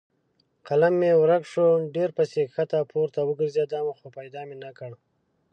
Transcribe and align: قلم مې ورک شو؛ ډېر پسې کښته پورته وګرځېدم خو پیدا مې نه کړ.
قلم 0.67 0.93
مې 0.99 1.11
ورک 1.21 1.43
شو؛ 1.51 1.65
ډېر 1.95 2.09
پسې 2.17 2.41
کښته 2.53 2.79
پورته 2.91 3.19
وګرځېدم 3.23 3.87
خو 3.97 4.05
پیدا 4.17 4.41
مې 4.47 4.55
نه 4.63 4.71
کړ. 4.77 4.91